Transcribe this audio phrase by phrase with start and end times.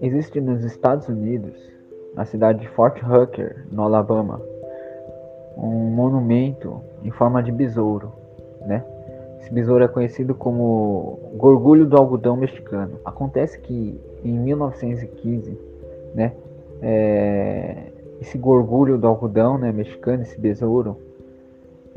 [0.00, 1.54] Existe nos Estados Unidos,
[2.14, 4.40] na cidade de Fort Hooker, no Alabama,
[5.56, 8.12] um monumento em forma de besouro,
[8.60, 8.84] né?
[9.40, 13.00] Esse besouro é conhecido como Gorgulho do Algodão Mexicano.
[13.04, 15.58] Acontece que em 1915,
[16.14, 16.32] né,
[16.82, 20.96] é, esse gorgulho do algodão né, mexicano, esse besouro,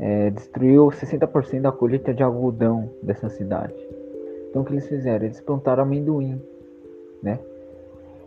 [0.02, 3.72] é, destruiu 60% da colheita de algodão dessa cidade.
[4.50, 5.24] Então o que eles fizeram?
[5.24, 6.42] Eles plantaram amendoim,
[7.22, 7.38] né?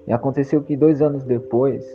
[0.07, 1.85] E aconteceu que dois anos depois,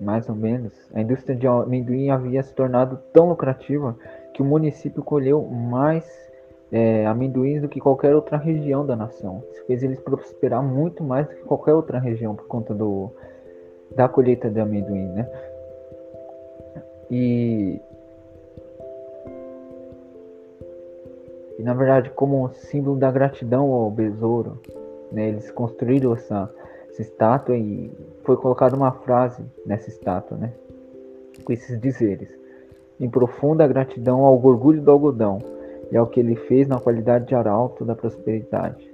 [0.00, 3.96] mais ou menos, a indústria de amendoim havia se tornado tão lucrativa
[4.32, 6.06] que o município colheu mais
[6.70, 9.42] é, amendoins do que qualquer outra região da nação.
[9.50, 13.10] Isso fez eles prosperar muito mais do que qualquer outra região por conta do,
[13.96, 15.28] da colheita de amendoim, né?
[17.10, 17.80] E,
[21.58, 24.60] e na verdade, como símbolo da gratidão ao besouro,
[25.10, 26.48] né, eles construíram essa,
[26.88, 27.90] essa estátua e
[28.22, 30.52] foi colocada uma frase nessa estátua, né?
[31.44, 32.28] Com esses dizeres:
[33.00, 35.38] Em profunda gratidão ao orgulho do algodão
[35.90, 38.88] e ao que ele fez na qualidade de arauto da prosperidade.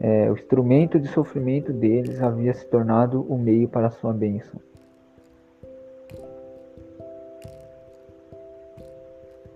[0.00, 4.60] É, o instrumento de sofrimento deles havia se tornado o meio para a sua bênção.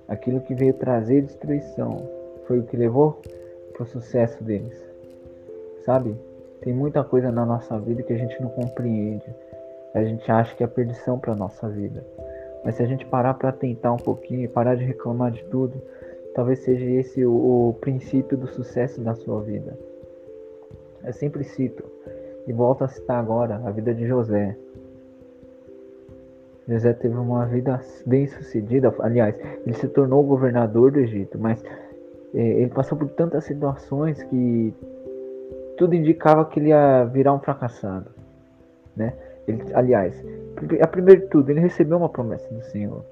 [0.09, 2.09] Aquilo que veio trazer destruição
[2.47, 3.21] foi o que levou
[3.75, 4.75] para o sucesso deles.
[5.85, 6.17] Sabe?
[6.63, 9.27] Tem muita coisa na nossa vida que a gente não compreende.
[9.95, 12.05] A gente acha que é perdição para nossa vida.
[12.65, 15.81] Mas se a gente parar para tentar um pouquinho e parar de reclamar de tudo,
[16.35, 19.79] talvez seja esse o, o princípio do sucesso da sua vida.
[21.05, 21.85] Eu sempre cito,
[22.47, 24.57] e volto a citar agora, a vida de José.
[26.69, 31.65] José teve uma vida bem sucedida, aliás, ele se tornou governador do Egito, mas
[32.35, 34.75] é, ele passou por tantas situações que
[35.79, 38.11] tudo indicava que ele ia virar um fracassado,
[38.95, 39.15] né?
[39.47, 40.23] Ele, aliás,
[40.83, 43.03] a primeiro de tudo, ele recebeu uma promessa do Senhor.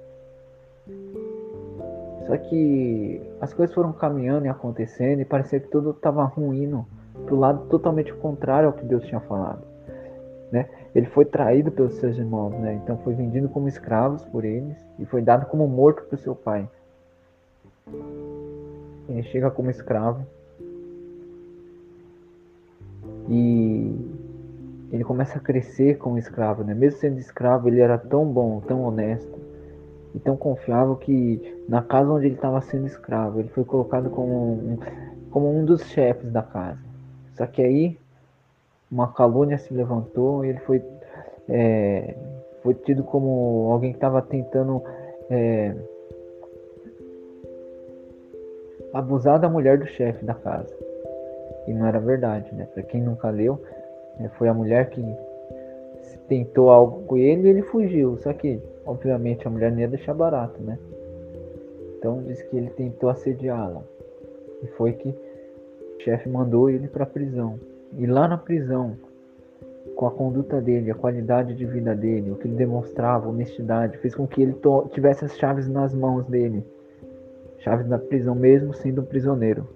[2.26, 6.84] Só que as coisas foram caminhando e acontecendo e parecia que tudo estava ruindo
[7.24, 9.62] pro lado totalmente contrário ao que Deus tinha falado.
[10.52, 10.68] Né?
[10.96, 12.80] Ele foi traído pelos seus irmãos, né?
[12.82, 16.66] então foi vendido como escravos por eles e foi dado como morto por seu pai.
[19.06, 20.26] Ele chega como escravo
[23.28, 23.94] e
[24.90, 26.72] ele começa a crescer como escravo, né?
[26.72, 29.38] Mesmo sendo escravo, ele era tão bom, tão honesto
[30.14, 34.32] e tão confiável que na casa onde ele estava sendo escravo, ele foi colocado como
[34.32, 34.78] um,
[35.30, 36.80] como um dos chefes da casa.
[37.34, 37.98] Só que aí
[38.90, 40.82] uma calúnia se levantou e ele foi,
[41.48, 42.14] é,
[42.62, 44.82] foi tido como alguém que estava tentando
[45.30, 45.74] é,
[48.92, 50.74] abusar da mulher do chefe da casa.
[51.66, 52.66] E não era verdade, né?
[52.72, 53.60] Para quem nunca leu,
[54.18, 55.02] né, foi a mulher que
[56.28, 58.16] tentou algo com ele e ele fugiu.
[58.18, 60.78] Só que, obviamente, a mulher não ia deixar barato, né?
[61.98, 63.82] Então diz que ele tentou assediá-la.
[64.62, 65.14] E foi que
[65.98, 67.58] chefe mandou ele para a prisão.
[67.92, 68.96] E lá na prisão,
[69.94, 74.14] com a conduta dele, a qualidade de vida dele, o que ele demonstrava, honestidade, fez
[74.14, 74.56] com que ele
[74.92, 76.64] tivesse as chaves nas mãos dele.
[77.58, 79.66] Chaves da prisão, mesmo sendo um prisioneiro.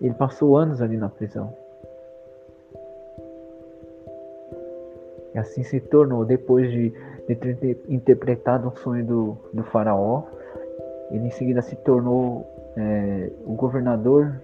[0.00, 1.54] Ele passou anos ali na prisão.
[5.34, 6.92] E assim se tornou, depois de,
[7.28, 10.24] de ter interpretado um sonho do, do faraó,
[11.10, 12.46] ele em seguida se tornou
[12.76, 14.40] é, o governador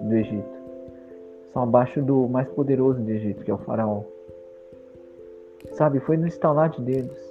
[0.00, 0.60] do Egito,
[1.52, 4.02] só abaixo do mais poderoso do Egito, que é o faraó.
[5.72, 7.30] Sabe, foi no instalar de deles.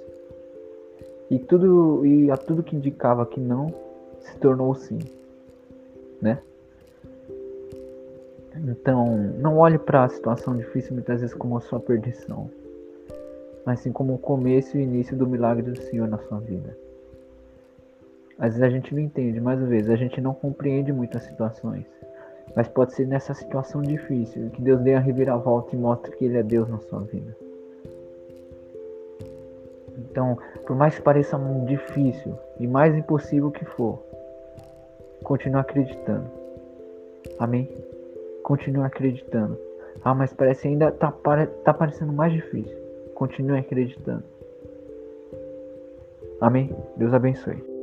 [1.30, 3.72] E tudo e a tudo que indicava que não
[4.20, 4.98] se tornou sim,
[6.20, 6.38] né?
[8.56, 12.50] Então, não olhe para a situação difícil muitas vezes como a sua perdição,
[13.64, 16.76] mas sim como o começo e o início do milagre do Senhor na sua vida.
[18.40, 21.84] Às vezes a gente não entende, mais uma vez, a gente não compreende muitas situações.
[22.56, 26.38] Mas pode ser nessa situação difícil que Deus dê a reviravolta e mostre que Ele
[26.38, 27.36] é Deus na sua vida.
[29.98, 34.02] Então, por mais que pareça difícil e mais impossível que for,
[35.22, 36.24] continue acreditando.
[37.38, 37.68] Amém?
[38.42, 39.58] Continue acreditando.
[40.02, 41.12] Ah, mas parece ainda tá,
[41.62, 42.76] tá parecendo mais difícil.
[43.14, 44.24] Continue acreditando.
[46.40, 46.74] Amém?
[46.96, 47.79] Deus abençoe.